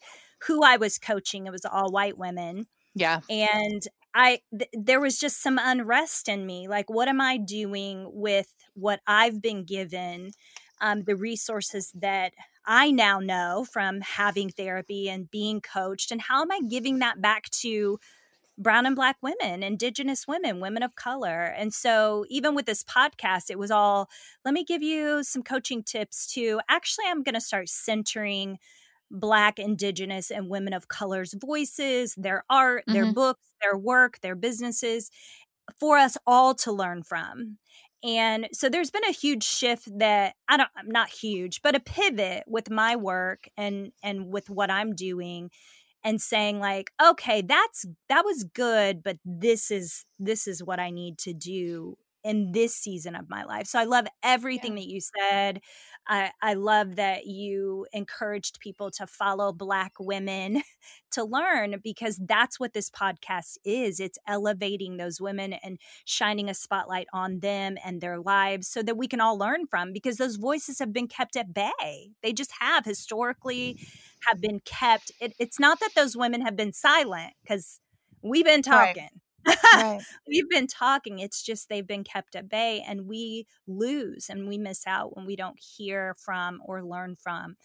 [0.48, 5.20] who i was coaching it was all white women yeah and i th- there was
[5.20, 10.32] just some unrest in me like what am i doing with what i've been given
[10.82, 12.34] um, the resources that
[12.66, 17.22] I now know from having therapy and being coached, and how am I giving that
[17.22, 18.00] back to
[18.60, 21.46] brown and black women, indigenous women, women of color.
[21.46, 24.10] And so, even with this podcast, it was all
[24.46, 28.60] let me give you some coaching tips to actually, I'm going to start centering
[29.10, 32.94] black, indigenous, and women of color's voices, their art, mm-hmm.
[32.94, 35.10] their books, their work, their businesses
[35.80, 37.58] for us all to learn from.
[38.04, 41.80] And so there's been a huge shift that I don't I'm not huge, but a
[41.80, 45.50] pivot with my work and and with what I'm doing
[46.04, 50.92] and saying like, okay, that's that was good, but this is this is what I
[50.92, 53.68] need to do in this season of my life.
[53.68, 54.84] So I love everything yeah.
[54.84, 55.62] that you said.
[56.08, 60.64] I, I love that you encouraged people to follow Black women
[61.12, 64.00] to learn because that's what this podcast is.
[64.00, 68.98] It's elevating those women and shining a spotlight on them and their lives so that
[68.98, 72.12] we can all learn from because those voices have been kept at bay.
[72.24, 73.80] They just have historically
[74.28, 75.12] have been kept.
[75.22, 77.80] It, it's not that those women have been silent because
[78.22, 79.04] we've been talking.
[79.04, 79.22] Right
[79.74, 80.04] right.
[80.28, 81.20] We've been talking.
[81.20, 85.26] It's just they've been kept at bay, and we lose and we miss out when
[85.26, 87.56] we don't hear from or learn from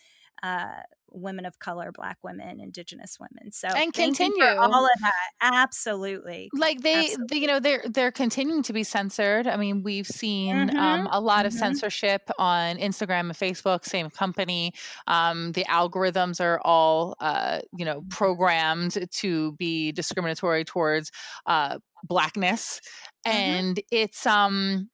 [0.42, 0.82] uh,
[1.14, 3.52] women of color, black women, indigenous women.
[3.52, 5.30] So and continue all of that.
[5.40, 6.50] Absolutely.
[6.52, 7.26] Like they, Absolutely.
[7.30, 9.46] they, you know, they're they're continuing to be censored.
[9.46, 10.78] I mean, we've seen um, mm-hmm.
[10.78, 11.46] um, a lot mm-hmm.
[11.46, 13.84] of censorship on Instagram and Facebook.
[13.84, 14.72] Same company.
[15.06, 21.10] Um, the algorithms are all, uh, you know, programmed to be discriminatory towards
[21.46, 22.80] uh, blackness,
[23.26, 23.36] mm-hmm.
[23.36, 24.90] and it's um,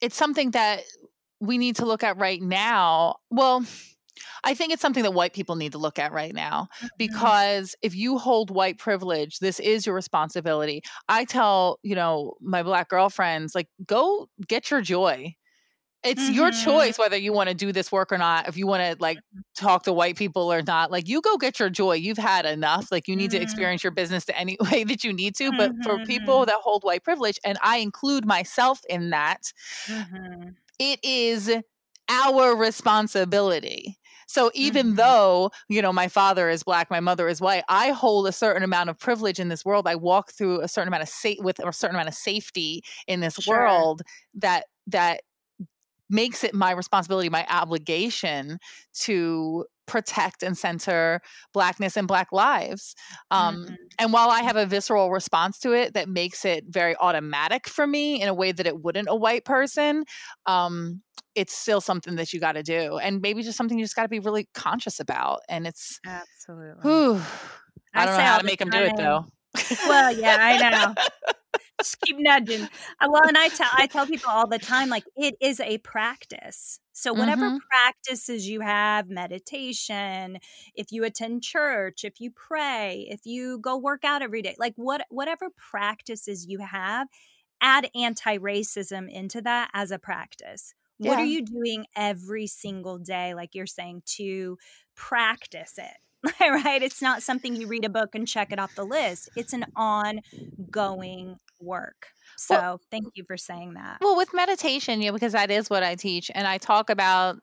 [0.00, 0.82] it's something that
[1.40, 3.16] we need to look at right now.
[3.30, 3.64] Well
[4.44, 6.86] I think it's something that white people need to look at right now mm-hmm.
[6.98, 10.82] because if you hold white privilege, this is your responsibility.
[11.08, 15.34] I tell, you know, my black girlfriends, like, go get your joy.
[16.02, 16.32] It's mm-hmm.
[16.32, 18.48] your choice whether you want to do this work or not.
[18.48, 19.40] If you want to like mm-hmm.
[19.54, 21.92] talk to white people or not, like you go get your joy.
[21.96, 22.90] You've had enough.
[22.90, 23.38] Like you need mm-hmm.
[23.38, 25.52] to experience your business the any way that you need to.
[25.52, 26.46] But for people mm-hmm.
[26.46, 29.52] that hold white privilege, and I include myself in that,
[29.86, 30.50] mm-hmm.
[30.78, 31.50] it is
[32.08, 33.98] our responsibility
[34.30, 34.94] so even mm-hmm.
[34.94, 38.62] though, you know, my father is black, my mother is white, I hold a certain
[38.62, 39.88] amount of privilege in this world.
[39.88, 43.18] I walk through a certain amount of sa- with a certain amount of safety in
[43.18, 43.58] this sure.
[43.58, 44.02] world
[44.34, 45.22] that that
[46.10, 48.58] makes it my responsibility, my obligation
[48.92, 51.20] to protect and center
[51.52, 52.94] blackness and black lives
[53.32, 53.74] um, mm-hmm.
[53.98, 57.88] and while i have a visceral response to it that makes it very automatic for
[57.88, 60.04] me in a way that it wouldn't a white person
[60.46, 61.02] um,
[61.34, 64.04] it's still something that you got to do and maybe just something you just got
[64.04, 66.82] to be really conscious about and it's absolutely.
[66.82, 67.20] whew,
[67.92, 69.26] i, don't know how to make them do it though.
[69.88, 70.94] Well yeah i know
[71.80, 72.68] just keep nudging.
[73.00, 76.80] Well, and I tell I tell people all the time, like it is a practice.
[76.92, 77.56] So whatever mm-hmm.
[77.70, 80.38] practices you have, meditation,
[80.74, 84.74] if you attend church, if you pray, if you go work out every day, like
[84.76, 87.08] what whatever practices you have,
[87.62, 90.74] add anti-racism into that as a practice.
[90.98, 91.10] Yeah.
[91.10, 94.58] What are you doing every single day, like you're saying, to
[94.94, 95.96] practice it?
[96.40, 96.82] right?
[96.82, 99.30] It's not something you read a book and check it off the list.
[99.36, 102.06] It's an ongoing work.
[102.36, 103.98] So well, thank you for saying that.
[104.00, 107.36] Well, with meditation, you know, because that is what I teach, and I talk about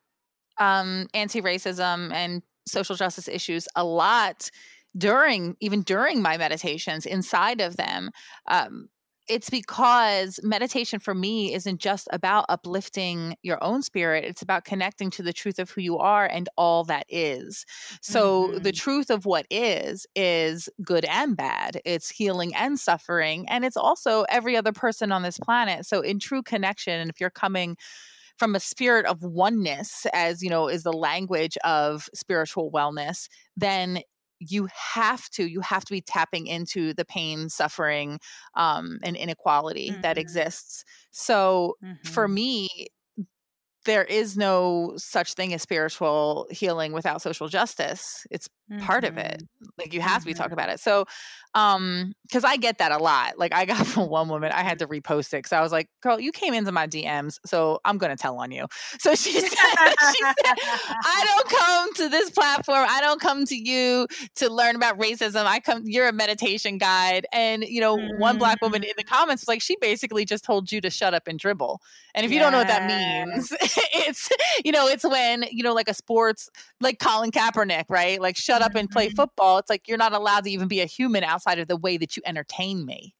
[0.59, 4.49] um, anti-racism and social justice issues a lot
[4.97, 8.09] during even during my meditations inside of them
[8.47, 8.89] um,
[9.27, 15.09] it's because meditation for me isn't just about uplifting your own spirit it's about connecting
[15.11, 17.65] to the truth of who you are and all that is.
[18.01, 18.57] So mm-hmm.
[18.59, 21.81] the truth of what is is good and bad.
[21.85, 25.85] It's healing and suffering and it's also every other person on this planet.
[25.85, 27.77] So in true connection and if you're coming
[28.37, 33.99] from a spirit of oneness as you know is the language of spiritual wellness then
[34.39, 38.19] you have to you have to be tapping into the pain suffering
[38.55, 40.01] um, and inequality mm-hmm.
[40.01, 42.07] that exists so mm-hmm.
[42.07, 42.87] for me
[43.87, 48.27] there is no such thing as spiritual healing without social justice.
[48.29, 48.85] It's mm-hmm.
[48.85, 49.43] part of it.
[49.43, 49.65] Mm-hmm.
[49.77, 50.19] Like you have mm-hmm.
[50.21, 50.59] to be talking mm-hmm.
[50.59, 50.79] about it.
[50.79, 51.05] So,
[51.53, 53.37] um, because I get that a lot.
[53.37, 55.89] Like I got from one woman, I had to repost it because I was like,
[56.01, 58.67] "Girl, you came into my DMs, so I'm gonna tell on you."
[58.99, 62.85] So she said, "She said I don't come to this platform.
[62.89, 65.45] I don't come to you to learn about racism.
[65.45, 65.83] I come.
[65.85, 68.19] You're a meditation guide." And you know, mm-hmm.
[68.19, 71.13] one black woman in the comments was like, "She basically just told you to shut
[71.13, 71.79] up and dribble."
[72.15, 73.53] And if you don't know what that means,
[73.93, 74.29] it's
[74.65, 76.49] you know, it's when you know, like a sports,
[76.81, 78.19] like Colin Kaepernick, right?
[78.19, 79.15] Like shut up and play mm-hmm.
[79.15, 79.57] football.
[79.57, 82.17] It's like you're not allowed to even be a human outside of the way that
[82.17, 83.13] you entertain me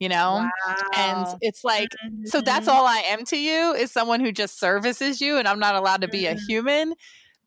[0.00, 0.76] you know wow.
[0.96, 2.24] and it's like mm-hmm.
[2.26, 2.76] so that's mm-hmm.
[2.76, 6.00] all i am to you is someone who just services you and i'm not allowed
[6.00, 6.36] to be mm-hmm.
[6.36, 6.94] a human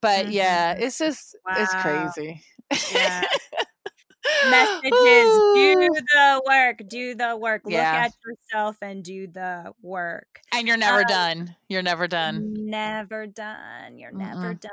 [0.01, 0.33] but mm-hmm.
[0.33, 1.55] yeah it's just wow.
[1.57, 2.41] it's crazy
[2.93, 3.23] yeah.
[4.49, 8.05] messages do the work do the work look yeah.
[8.05, 13.25] at yourself and do the work and you're never um, done you're never done never
[13.25, 14.71] done you're never done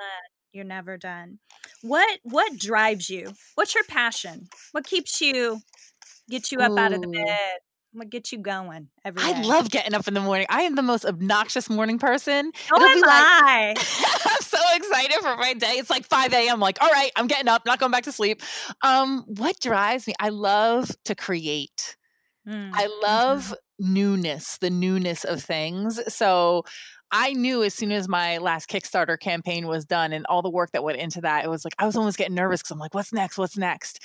[0.54, 1.38] you're never done
[1.82, 5.60] what what drives you what's your passion what keeps you
[6.30, 6.78] get you up Ooh.
[6.78, 7.58] out of the bed
[7.94, 10.46] what get you going every I love getting up in the morning.
[10.50, 12.50] I am the most obnoxious morning person.
[12.72, 13.74] Oh, It'll am be I.
[14.26, 15.74] I'm so excited for my day.
[15.74, 16.58] It's like 5 a.m.
[16.58, 18.42] Like, all right, I'm getting up, not going back to sleep.
[18.82, 20.14] Um, what drives me?
[20.18, 21.96] I love to create.
[22.48, 22.70] Mm.
[22.74, 23.94] I love mm-hmm.
[23.94, 26.00] newness, the newness of things.
[26.12, 26.64] So
[27.16, 30.72] I knew as soon as my last Kickstarter campaign was done and all the work
[30.72, 32.92] that went into that, it was like I was almost getting nervous because I'm like,
[32.92, 33.38] what's next?
[33.38, 34.00] What's next?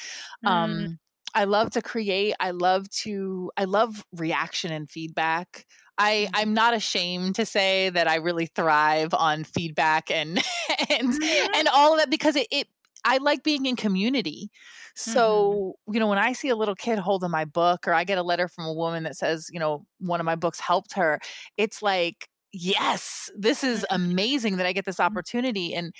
[0.45, 0.49] Mm.
[0.49, 0.99] Um,
[1.33, 2.35] I love to create.
[2.39, 5.65] I love to I love reaction and feedback.
[5.97, 6.35] I mm-hmm.
[6.35, 10.37] I'm not ashamed to say that I really thrive on feedback and
[10.89, 11.53] and mm-hmm.
[11.55, 12.67] and all of that because it, it
[13.03, 14.51] I like being in community.
[14.51, 15.11] Mm-hmm.
[15.11, 15.93] So, mm-hmm.
[15.95, 18.23] you know, when I see a little kid holding my book or I get a
[18.23, 21.19] letter from a woman that says, you know, one of my books helped her,
[21.57, 24.11] it's like yes, this is mm-hmm.
[24.11, 25.05] amazing that I get this mm-hmm.
[25.05, 25.73] opportunity.
[25.73, 25.93] And,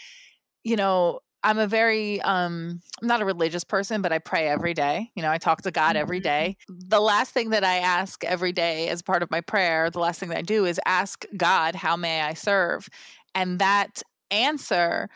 [0.64, 4.74] you know, I'm a very um I'm not a religious person, but I pray every
[4.74, 5.10] day.
[5.16, 6.24] You know, I talk to God every mm-hmm.
[6.68, 10.20] The last thing that I ask every day as part of my prayer, the last
[10.20, 12.90] thing that I do is ask God, how may I serve?
[13.34, 15.10] And that answer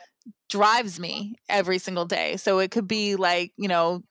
[0.49, 2.37] drives me every single day.
[2.37, 4.01] So it could be like, you know,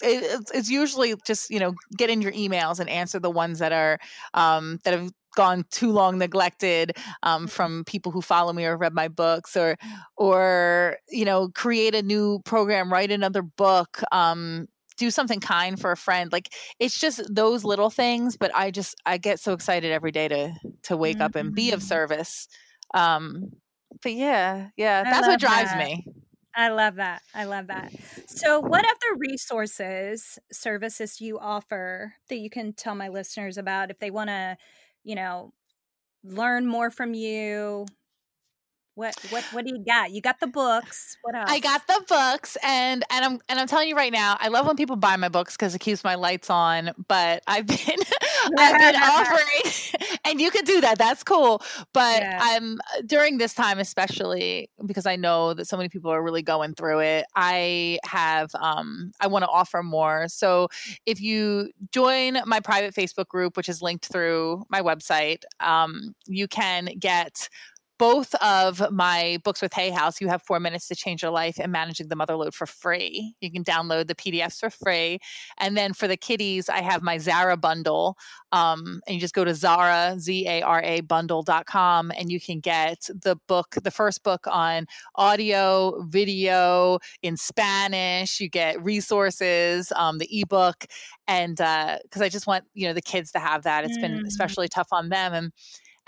[0.00, 3.72] it's, it's usually just you know get in your emails and answer the ones that
[3.72, 3.98] are
[4.34, 7.46] um, that have gone too long neglected um, mm-hmm.
[7.46, 9.76] from people who follow me or read my books or
[10.16, 14.66] or you know create a new program write another book um,
[14.96, 18.94] do something kind for a friend like it's just those little things but i just
[19.06, 21.22] i get so excited every day to to wake mm-hmm.
[21.22, 21.88] up and be of mm-hmm.
[21.88, 22.46] service
[22.94, 23.50] um
[24.02, 25.78] but yeah yeah that's what drives that.
[25.78, 26.06] me
[26.54, 27.22] I love that.
[27.34, 27.92] I love that.
[28.26, 33.98] So, what other resources, services you offer that you can tell my listeners about if
[33.98, 34.56] they want to
[35.04, 35.52] you know,
[36.24, 37.86] learn more from you?
[38.94, 40.10] What what what do you got?
[40.10, 41.16] You got the books.
[41.22, 41.50] What else?
[41.50, 44.66] I got the books and and I'm and I'm telling you right now, I love
[44.66, 46.90] when people buy my books because it keeps my lights on.
[47.08, 47.78] But I've been
[48.58, 50.98] I've been offering and you could do that.
[50.98, 51.62] That's cool.
[51.94, 52.38] But yeah.
[52.42, 56.74] I'm during this time, especially because I know that so many people are really going
[56.74, 60.28] through it, I have um I want to offer more.
[60.28, 60.68] So
[61.06, 66.46] if you join my private Facebook group, which is linked through my website, um, you
[66.46, 67.48] can get
[68.02, 71.60] both of my books with Hay House, you have four minutes to change your life
[71.60, 73.32] and managing the motherload for free.
[73.40, 75.20] You can download the PDFs for free.
[75.58, 78.16] And then for the kiddies, I have my Zara bundle.
[78.50, 82.58] Um, and you just go to Zara, Z A R A bundle.com, and you can
[82.58, 88.40] get the book, the first book on audio, video in Spanish.
[88.40, 90.86] You get resources, um, the ebook.
[91.28, 93.84] And because uh, I just want, you know, the kids to have that.
[93.84, 94.00] It's mm.
[94.00, 95.32] been especially tough on them.
[95.32, 95.52] And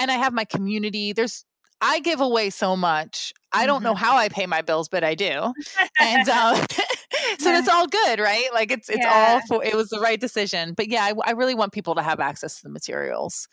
[0.00, 1.12] and I have my community.
[1.12, 1.44] There's
[1.87, 3.35] I give away so much.
[3.53, 4.05] I don't know mm-hmm.
[4.05, 5.53] how I pay my bills, but I do.
[6.01, 6.57] And um,
[7.38, 8.49] so it's all good, right?
[8.55, 9.12] Like it's it's yeah.
[9.12, 10.73] all for it was the right decision.
[10.73, 13.49] But yeah, I, I, really want people to have access to the materials.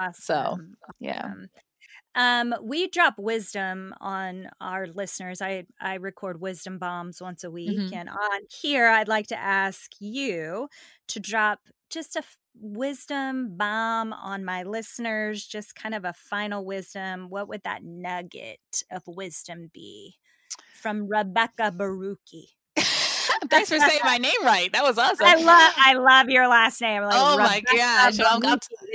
[0.00, 0.14] Awesome.
[0.20, 0.58] So
[0.98, 1.32] yeah.
[2.16, 5.42] Um, we drop wisdom on our listeners.
[5.42, 7.94] I I record wisdom bombs once a week, mm-hmm.
[7.94, 10.68] and on here, I'd like to ask you
[11.08, 12.22] to drop just a
[12.58, 17.28] wisdom bomb on my listeners, just kind of a final wisdom.
[17.28, 20.16] What would that nugget of wisdom be
[20.80, 22.46] from Rebecca Borucki?
[23.50, 24.72] Thanks for saying my name right.
[24.72, 25.26] That was awesome.
[25.26, 27.02] I love I love your last name.
[27.02, 28.18] Like, oh Rebecca my gosh!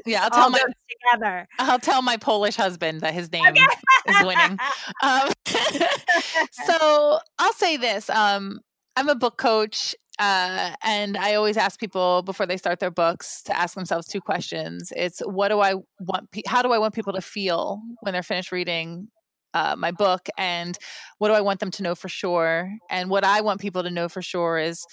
[0.05, 0.63] Yeah, I'll tell my
[1.03, 1.47] together.
[1.59, 3.65] I'll tell my Polish husband that his name okay.
[4.07, 4.57] is winning.
[5.03, 5.29] Um,
[6.65, 8.59] so I'll say this: um,
[8.95, 13.41] I'm a book coach Uh, and I always ask people before they start their books
[13.43, 14.93] to ask themselves two questions.
[14.95, 16.29] It's what do I want?
[16.31, 19.07] Pe- how do I want people to feel when they're finished reading
[19.55, 20.27] uh, my book?
[20.37, 20.77] And
[21.17, 22.71] what do I want them to know for sure?
[22.89, 24.85] And what I want people to know for sure is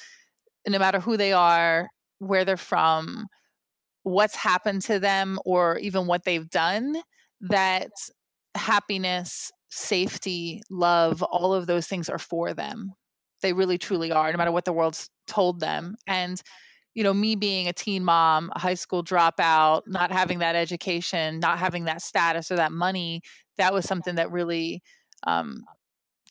[0.67, 1.89] no matter who they are,
[2.21, 3.27] where they're from,
[4.09, 6.97] what's happened to them, or even what they've done,
[7.41, 7.91] that
[8.55, 12.93] happiness, safety, love, all of those things are for them.
[13.43, 15.95] They really truly are, no matter what the world's told them.
[16.07, 16.43] And,
[16.95, 21.39] you know, me being a teen mom, a high school dropout, not having that education,
[21.39, 23.21] not having that status or that money,
[23.57, 24.83] that was something that really
[25.27, 25.65] um,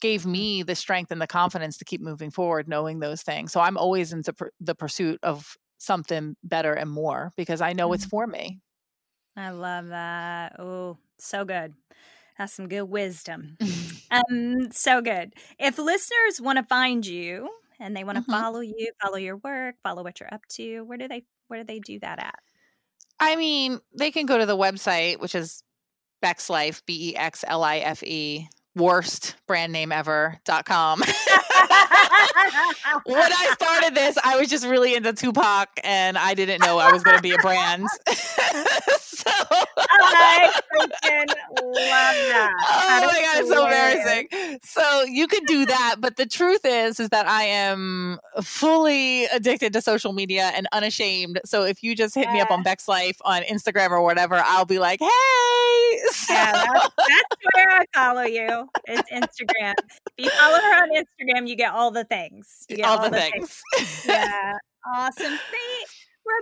[0.02, 3.52] gave me the strength and the confidence to keep moving forward, knowing those things.
[3.52, 7.88] So I'm always into pr- the pursuit of something better and more because I know
[7.88, 7.96] mm-hmm.
[7.96, 8.60] it's for me.
[9.36, 10.60] I love that.
[10.60, 11.74] Oh, so good.
[12.38, 13.58] That's some good wisdom.
[14.12, 15.34] um, so good.
[15.60, 17.50] If listeners want to find you
[17.80, 18.32] and they want to mm-hmm.
[18.32, 21.66] follow you, follow your work, follow what you're up to, where do they where do
[21.66, 22.40] they do that at?
[23.20, 25.64] I mean, they can go to the website, which is
[26.24, 28.48] BexLife, B E X L I F E
[28.78, 31.04] worst brand name ever.com.
[33.06, 36.92] when I started this, I was just really into Tupac and I didn't know I
[36.92, 37.88] was going to be a brand.
[39.00, 39.32] so
[39.78, 42.52] I freaking love that.
[42.70, 44.60] Oh my god, it's so embarrassing.
[44.64, 49.74] So you could do that, but the truth is is that I am fully addicted
[49.74, 51.40] to social media and unashamed.
[51.46, 52.34] So if you just hit yeah.
[52.34, 55.08] me up on BexLife on Instagram or whatever, I'll be like, "Hey."
[56.12, 56.34] So.
[56.34, 58.70] Yeah, that's, that's where I follow you.
[58.86, 59.74] It's Instagram.
[60.18, 62.66] if you follow her on Instagram, you get all the things.
[62.70, 63.62] You get all, all the, the, things.
[63.76, 64.06] things.
[64.08, 64.54] yeah.
[64.86, 65.38] Awesome.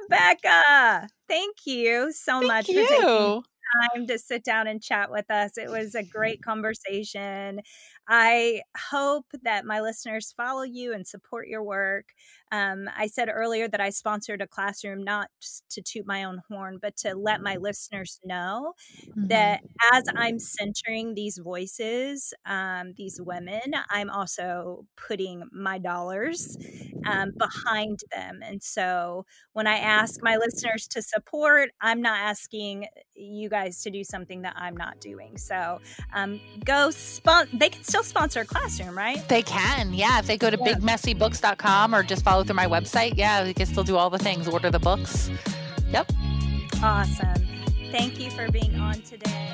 [0.03, 1.07] Rebecca.
[1.27, 2.83] Thank you so Thank much you.
[2.85, 3.43] for taking
[3.83, 5.57] time to sit down and chat with us.
[5.57, 7.61] It was a great conversation.
[8.07, 8.61] I
[8.91, 12.09] hope that my listeners follow you and support your work.
[12.55, 15.29] Um, I said earlier that I sponsored a classroom not
[15.71, 18.73] to toot my own horn, but to let my listeners know
[19.09, 19.27] mm-hmm.
[19.27, 19.61] that
[19.93, 26.57] as I'm centering these voices, um, these women, I'm also putting my dollars
[27.05, 28.39] um, behind them.
[28.41, 33.91] And so when I ask my listeners to support, I'm not asking you guys to
[33.91, 35.37] do something that I'm not doing.
[35.37, 35.81] So
[36.13, 39.27] um, go spon- they can still sponsor a classroom, right?
[39.27, 40.19] They can, yeah.
[40.19, 40.73] If they go to yeah.
[40.73, 44.47] bigmessybooks.com or just follow through my website, yeah, we can still do all the things.
[44.47, 45.29] Order the books.
[45.91, 46.11] Yep.
[46.81, 47.47] Awesome.
[47.91, 49.53] Thank you for being on today.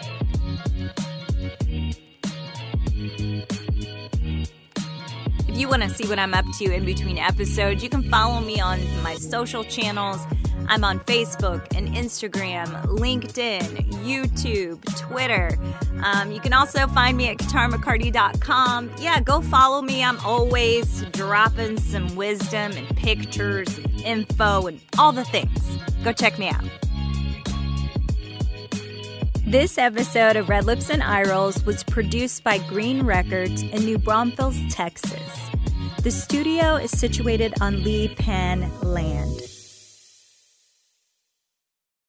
[5.62, 8.60] You want to see what I'm up to in between episodes, you can follow me
[8.60, 10.20] on my social channels.
[10.68, 15.60] I'm on Facebook and Instagram, LinkedIn, YouTube, Twitter.
[16.02, 18.90] Um, you can also find me at katarmccarty.com.
[18.98, 20.04] Yeah, go follow me.
[20.04, 25.78] I'm always dropping some wisdom and pictures and info and all the things.
[26.04, 26.66] Go check me out.
[29.46, 34.00] This episode of Red Lips and Eye Rolls was produced by Green Records in New
[34.00, 35.51] Braunfels, Texas.
[36.04, 39.51] The studio is situated on Lipan land.